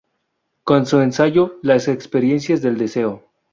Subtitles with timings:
[0.63, 3.23] Con su ensayo "Las experiencias del deseo.